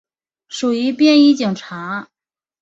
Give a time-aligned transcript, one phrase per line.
[0.47, 2.09] 属于便衣警察。